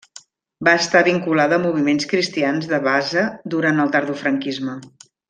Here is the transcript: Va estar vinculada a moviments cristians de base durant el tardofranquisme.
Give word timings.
Va 0.67 0.71
estar 0.83 1.01
vinculada 1.07 1.59
a 1.59 1.63
moviments 1.67 2.09
cristians 2.15 2.67
de 2.75 2.79
base 2.87 3.27
durant 3.55 3.85
el 3.85 3.93
tardofranquisme. 3.97 4.79